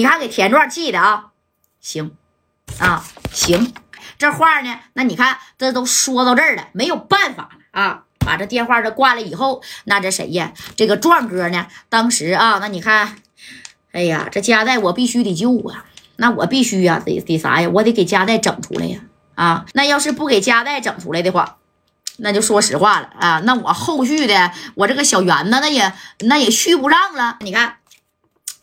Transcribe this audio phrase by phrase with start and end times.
[0.00, 1.26] 你看给田壮气的啊，
[1.78, 2.12] 行
[2.78, 3.04] 啊
[3.34, 3.74] 行，
[4.16, 8.04] 这话呢，那你看这都说到这儿了，没有办法了啊。
[8.20, 10.54] 把这电话这挂了以后，那这谁呀？
[10.74, 11.66] 这个壮哥呢？
[11.90, 13.16] 当时啊，那你看，
[13.92, 15.84] 哎呀，这家代我必须得救啊！
[16.16, 17.68] 那我必须呀，得得啥呀？
[17.68, 19.00] 我得给家代整出来呀！
[19.34, 21.58] 啊，那要是不给家代整出来的话，
[22.16, 23.42] 那就说实话了啊！
[23.44, 27.36] 那我后续的我这个小园子，那也那也续不上了。
[27.40, 27.76] 你看。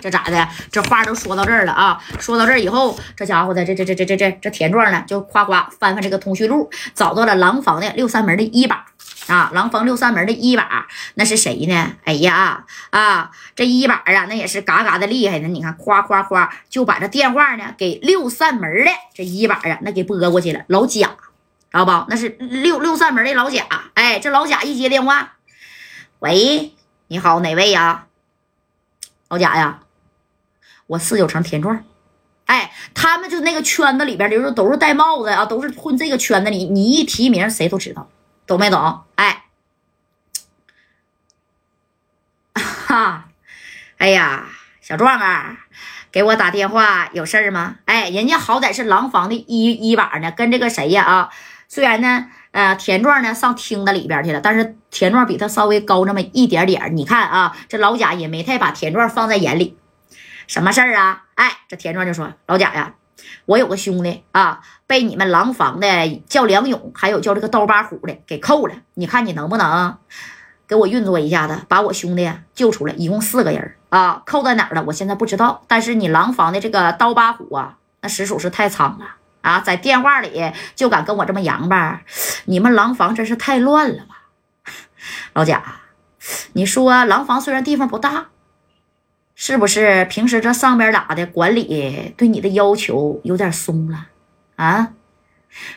[0.00, 0.48] 这咋的？
[0.72, 2.02] 这话都说到这儿了啊！
[2.18, 8.86] 说到这儿以后，这家伙的这这这这这这这田壮呢，就夸夸翻翻这个通讯录，找到了廊坊的六扇门的一把
[9.28, 9.50] 啊！
[9.52, 11.92] 廊坊六扇门的一把，那是谁呢？
[12.04, 13.30] 哎呀啊！
[13.54, 15.48] 这一把啊，那也是嘎嘎的厉害呢！
[15.48, 20.64] 你看，夸夸夸就把这电话呢给六扇门的这一把啊，那给拨过去了。
[20.68, 21.14] 老贾，知
[21.72, 22.06] 道不？
[22.08, 23.64] 那是六六扇门的老贾。
[23.94, 25.34] 哎，这老贾一接电话，
[26.20, 26.72] 喂，
[27.08, 28.06] 你好，哪位呀？
[29.28, 29.80] 老贾呀。
[30.90, 31.84] 我四九城田壮，
[32.46, 36.64] 哎，他们就那个圈子里边，就是都是戴帽子啊，都是混这个圈子里。
[36.64, 38.08] 你一提名，谁都知道，
[38.44, 39.02] 懂没懂？
[39.14, 39.44] 哎，
[42.58, 43.28] 哈，
[43.98, 44.48] 哎呀，
[44.80, 45.58] 小壮啊，
[46.10, 47.76] 给我打电话有事儿吗？
[47.84, 51.30] 哎，人家好歹是廊坊的一一把呢，跟这个谁呀啊？
[51.68, 59.76] 虽然呢，呃，田壮呢上厅子里边去了，但是田壮比他稍微高那么一点点你看啊，这老贾也没太把田壮放在眼里。
[60.50, 61.26] 什么事儿啊？
[61.36, 62.94] 哎，这田壮就说：“老贾呀，
[63.46, 68.74] 我有个兄弟啊，被你们廊坊的叫梁勇，还有叫这个刀疤虎的给扣了。
[68.94, 69.98] 你看你能不能
[70.66, 72.92] 给我运作一下子，把我兄弟救出来？
[72.94, 74.82] 一共四个人啊，扣在哪儿了？
[74.88, 75.62] 我现在不知道。
[75.68, 79.06] 但是你廊坊的这个刀疤虎啊，那实属是太猖了
[79.42, 82.02] 啊，在电话里就敢跟我这么洋吧？
[82.46, 84.24] 你们廊坊真是太乱了吧？
[85.32, 85.62] 老贾，
[86.54, 88.26] 你说廊坊虽然地方不大。”
[89.42, 94.08] 是不是平时这上边咋的管理对你的要求有点松了
[94.56, 94.90] 啊？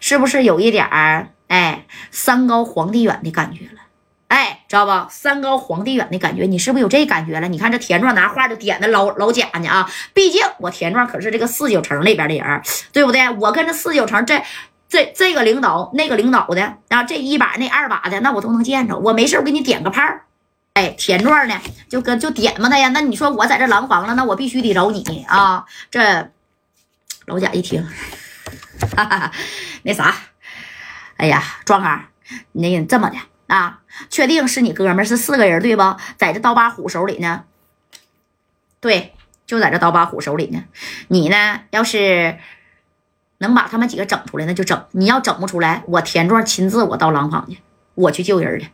[0.00, 3.80] 是不是有一点儿哎山高皇帝远的感觉了？
[4.26, 5.08] 哎，知道不？
[5.12, 7.46] 山高皇帝远的感觉，你是不是有这感觉了？
[7.46, 9.88] 你看这田壮拿话就点的老老贾呢啊！
[10.12, 12.62] 毕竟我田壮可是这个四九城里边的人，
[12.92, 13.30] 对不对？
[13.30, 14.42] 我跟这四九城这
[14.88, 18.98] 这这个领导那个领导的啊，这一把那二把的，那我都能见着。
[18.98, 20.02] 我没事我给你点个炮。
[20.74, 22.88] 哎，田壮呢，就跟就点嘛他呀。
[22.88, 25.66] 那你说我在这廊坊了，那我必须得找你啊。
[25.90, 26.30] 这
[27.26, 27.86] 老贾一听，
[28.96, 29.32] 哈哈，
[29.82, 30.14] 那啥，
[31.18, 31.88] 哎呀，壮哥，
[32.52, 33.16] 那这么的
[33.48, 33.80] 啊？
[34.08, 35.98] 确定是你哥们是四个人对吧？
[36.16, 37.44] 在这刀疤虎手里呢？
[38.80, 39.14] 对，
[39.46, 40.64] 就在这刀疤虎手里呢。
[41.08, 42.38] 你呢，要是
[43.38, 44.86] 能把他们几个整出来，那就整。
[44.92, 47.58] 你要整不出来，我田壮亲自我到廊坊去，
[47.94, 48.70] 我去救人去。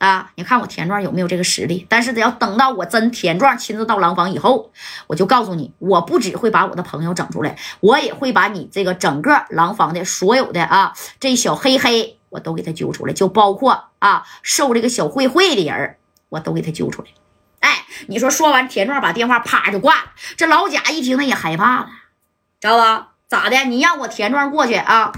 [0.00, 1.86] 啊，你看我田壮有没有这个实力？
[1.86, 4.72] 但是得要等到我真田壮亲自到廊坊以后，
[5.06, 15.96] 我就告诉你，我不只会把我的朋友整出来，我也会把你这个整个廊坊的所有的啊，这小黑黑我都给他揪出来，就包括啊受这个小贿贿的人，
[16.30, 17.08] 我都给他揪出来。
[17.58, 20.12] 哎，你说说完，田壮把电话啪就挂了。
[20.38, 21.88] 这老贾一听，那也害怕了，
[22.58, 23.08] 知道吧？
[23.28, 23.64] 咋的？
[23.64, 25.12] 你让我田壮过去啊，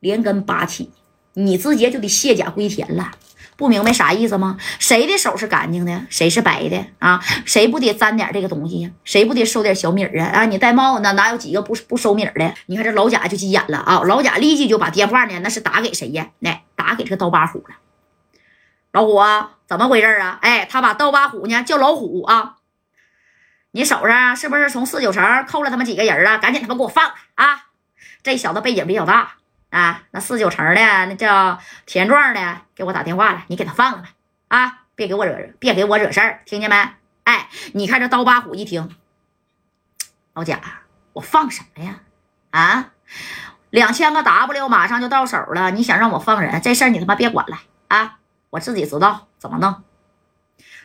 [0.00, 0.90] 连根拔起，
[1.34, 3.10] 你直接就得卸甲归田了。
[3.56, 4.56] 不明白啥意思吗？
[4.78, 7.22] 谁的手是干净的，谁是白的啊？
[7.44, 8.90] 谁不得沾点这个东西呀？
[9.04, 10.26] 谁不得收点小米儿啊？
[10.26, 12.52] 啊，你戴帽子呢哪有几个不不收米儿的？
[12.66, 14.02] 你看这老贾就急眼了啊！
[14.04, 16.28] 老贾立即就把电话呢，那是打给谁呀？
[16.40, 17.76] 那打给这个刀疤虎了。
[18.92, 20.38] 老虎啊，怎么回事啊？
[20.42, 22.56] 哎，他把刀疤虎呢叫老虎啊！
[23.70, 26.38] 你手上是不是从四九城扣了他们几个人啊？
[26.38, 27.66] 赶紧他妈给我放啊！
[28.22, 29.34] 这小子背景比较大。
[29.74, 34.08] 啊，那四九城的那叫田壮的给我打电话了，你给他放了吧，
[34.46, 36.76] 啊，别给我惹，别给我惹事儿，听见没？
[37.24, 38.88] 哎，你看这刀疤虎一听，
[40.32, 40.60] 老贾，
[41.12, 41.96] 我放什么呀？
[42.52, 42.92] 啊，
[43.70, 46.62] 两千个 W 马上就到手了，你想让我放人？
[46.62, 47.58] 这事儿你他妈别管了
[47.88, 48.18] 啊，
[48.50, 49.82] 我自己知道怎么弄。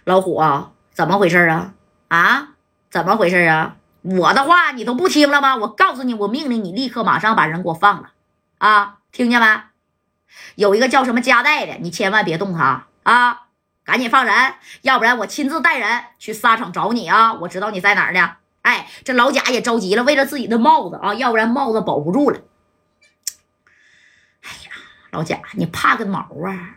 [0.03, 1.73] 老虎啊，怎么回事啊？
[2.07, 2.47] 啊，
[2.89, 3.75] 怎么回事啊？
[4.01, 5.57] 我的话你都不听了吗？
[5.57, 8.13] 我告诉你，我命令你立刻马上把人给我放了。
[8.59, 9.63] 啊，听见没？
[10.55, 13.47] 有一个叫什么加代的，你千万别动他啊！
[13.83, 17.33] 赶紧放人，要不然我亲自带人去沙场找你啊！
[17.33, 18.35] 我知道你在哪儿呢。
[18.61, 22.39] 哎，这老贾也着急了，为了自己的帽子啊，要不然帽子保不住了。
[24.43, 24.71] 哎呀，
[25.11, 26.75] 老贾，你怕个毛啊！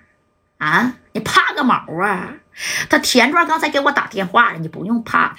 [0.58, 2.34] 啊，你怕个毛啊！
[2.88, 5.36] 他田壮刚才给我打电话了，你不用怕他。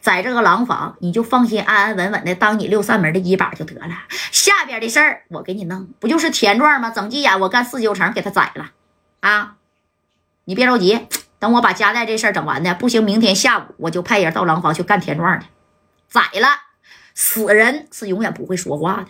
[0.00, 3.94] 在这个廊坊，你就放心安安稳稳的当你六扇门的一把就得了。
[4.32, 6.90] 下边的事儿我给你弄，不就是田壮吗？
[6.90, 8.70] 整急眼，我干四九城给他宰了
[9.20, 9.56] 啊！
[10.44, 11.06] 你别着急，
[11.38, 15.46] 等我把家带这事儿整完呢，不行，明天下午我就派人到廊坊去干田壮去。
[16.08, 16.48] 宰了。
[17.12, 19.06] 死人是永远不会说话的，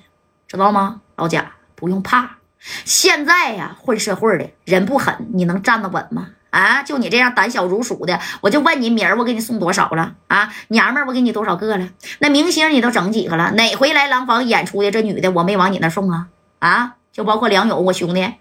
[0.48, 1.02] 知道吗？
[1.16, 2.38] 老贾不用怕。
[2.84, 6.30] 现在呀，混社会的人不狠，你能站得稳吗？
[6.50, 10.14] 啊，就你这样胆小如鼠的，我就问你，米儿我给你送多少了？
[10.28, 11.88] 啊，娘们儿我给你多少个了？
[12.18, 13.52] 那明星你都整几个了？
[13.52, 16.28] 哪回来廊坊演出的这女的我没往你那送啊？
[16.58, 18.34] 啊，就包括梁勇我兄弟，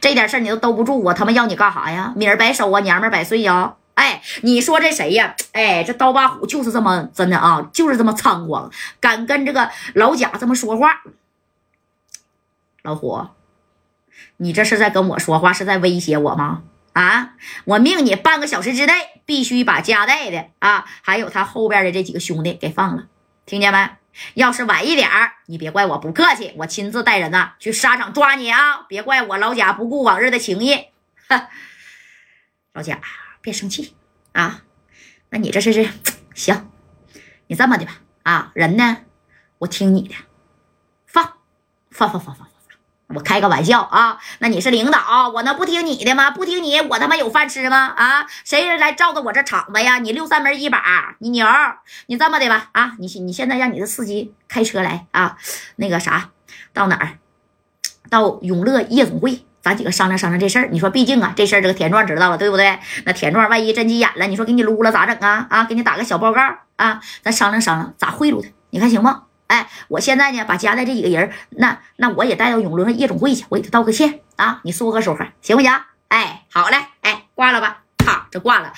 [0.00, 2.12] 这点事儿你都兜不住，我他妈要你干啥呀？
[2.16, 3.74] 米儿白收啊，娘们儿百岁呀！
[3.94, 5.34] 哎，你说这谁呀？
[5.52, 8.70] 哎，这刀疤虎就是这么真的啊，就是这么猖狂，
[9.00, 11.02] 敢跟这个老贾这么说话。
[12.82, 13.26] 老虎，
[14.38, 16.62] 你这是在跟我说话，是在威胁我吗？
[16.92, 17.34] 啊，
[17.64, 18.92] 我命你半个小时之内
[19.24, 23.06] 必须把加代的啊，还有他后边的这几个兄弟给放了，
[23.46, 23.90] 听见没？
[24.34, 25.08] 要是晚一点
[25.46, 28.82] 你别怪我不客气，我亲自带人呐去沙场抓你啊！
[28.86, 30.88] 别怪我老贾不顾往日的情谊。
[32.74, 33.00] 老贾，
[33.40, 33.96] 别生气
[34.32, 34.62] 啊！
[35.30, 35.88] 那你这是是
[36.34, 36.70] 行？
[37.46, 37.92] 你这么的吧，
[38.22, 38.98] 啊，人呢？
[39.58, 40.14] 我听你的，
[41.06, 41.38] 放，
[41.90, 42.51] 放，放，放，放。
[43.14, 46.30] 我开个玩笑啊，那你是领导，我能不听你的吗？
[46.30, 47.92] 不听你，我他妈有饭吃吗？
[47.96, 49.98] 啊，谁人来照着我这场子呀？
[49.98, 51.46] 你六扇门一把，你牛，
[52.06, 52.68] 你这么的吧？
[52.72, 55.36] 啊，你你现在让你的司机开车来啊，
[55.76, 56.30] 那个啥，
[56.72, 57.18] 到哪儿？
[58.10, 60.68] 到永乐夜总会，咱几个商量商量这事儿。
[60.70, 62.78] 你说，毕竟啊，这事儿这个田壮知道了，对不对？
[63.06, 65.46] 那田壮万一真急眼了，你说给你撸了咋整啊？
[65.48, 66.40] 啊，给你打个小报告
[66.76, 69.22] 啊，咱商量商量咋贿赂他，你看行吗？
[69.48, 75.70] 哎，我现在呢，把家带这几个人，那那我也带到永乐夜总会去，我给他道个歉啊，你说个说合，行不行？
[76.08, 78.72] 哎，好嘞，哎，挂了吧，啪，这挂了。